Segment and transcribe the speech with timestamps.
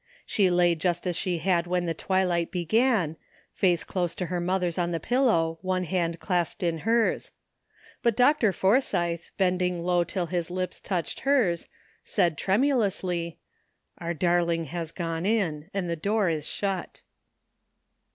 [0.25, 3.17] She lay just as she had when the twilight began;
[3.53, 7.31] face close to her mother's on the pillow, one hand clasped in hers.
[8.01, 8.51] But Dr.
[8.51, 11.67] Forsythe, bending low till his lips touched hers,
[12.03, 13.37] said tremulously,
[13.99, 17.01] "Our dar ling has gone in, and the door is shut."